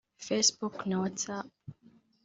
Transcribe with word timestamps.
Facebook 0.27 0.75
na 0.87 0.95
WhatsApp 1.01 1.49